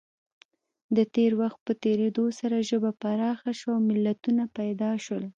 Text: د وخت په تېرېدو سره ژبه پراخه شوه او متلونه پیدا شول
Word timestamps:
د 0.95 0.97
وخت 1.41 1.59
په 1.67 1.73
تېرېدو 1.83 2.25
سره 2.39 2.65
ژبه 2.69 2.91
پراخه 3.01 3.51
شوه 3.59 3.73
او 3.77 3.83
متلونه 3.87 4.45
پیدا 4.57 4.91
شول 5.05 5.23